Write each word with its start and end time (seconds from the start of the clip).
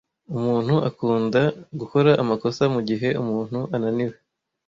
Umuntu 0.35 0.75
akunda 0.89 1.41
gukora 1.79 2.11
amakosa 2.21 2.63
mugihe 2.73 3.09
umuntu 3.21 3.59
ananiwe. 3.75 4.15